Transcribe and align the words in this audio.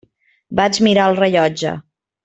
Vaig 0.61 0.79
mirar 0.87 1.05
el 1.13 1.21
rellotge. 1.21 1.79